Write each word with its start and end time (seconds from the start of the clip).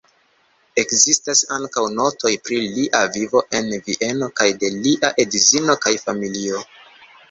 Ekzistas 0.83 1.41
ankaŭ 1.57 1.83
notoj 1.99 2.33
pri 2.49 2.59
lia 2.79 3.03
vivo 3.19 3.45
en 3.61 3.73
Vieno 3.79 4.33
kaj 4.43 4.51
de 4.67 4.77
lia 4.83 5.17
edzino 5.29 5.81
kaj 5.89 5.99
familio. 6.11 6.69